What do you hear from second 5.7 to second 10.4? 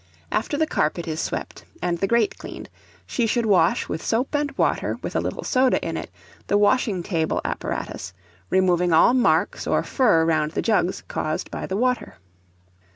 in it, the washing table apparatus, removing all marks or fur